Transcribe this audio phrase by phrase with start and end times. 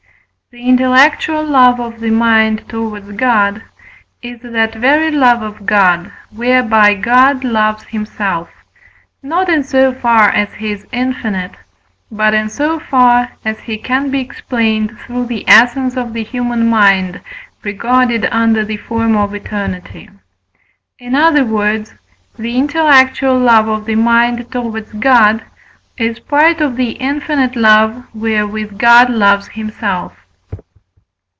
[0.53, 3.63] The intellectual love of the mind towards God
[4.21, 8.49] is that very love of God whereby God loves himself,
[9.23, 11.53] not in so far as he is infinite,
[12.11, 16.67] but in so far as he can be explained through the essence of the human
[16.67, 17.21] mind
[17.63, 20.09] regarded under the form of eternity;
[20.99, 21.93] in other words,
[22.37, 25.43] the intellectual love of the mind towards God
[25.97, 30.17] is part of the infinite love wherewith God loves himself.